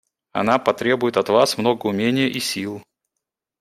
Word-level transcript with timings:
Она 0.31 0.57
потребует 0.57 1.15
от 1.15 1.29
Вас 1.29 1.59
много 1.59 1.85
умения 1.85 2.27
и 2.27 2.39
сил. 2.39 2.81